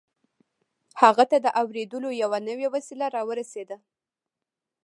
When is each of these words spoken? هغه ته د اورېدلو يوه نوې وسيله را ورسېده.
هغه 1.01 1.23
ته 1.31 1.37
د 1.45 1.47
اورېدلو 1.61 2.09
يوه 2.23 2.39
نوې 2.47 2.67
وسيله 2.75 3.07
را 3.15 3.21
ورسېده. 3.27 3.77